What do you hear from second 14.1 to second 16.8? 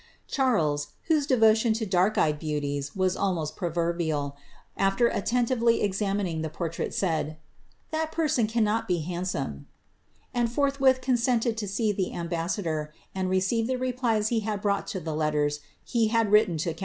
he had brought to the lettere he had written to Cbths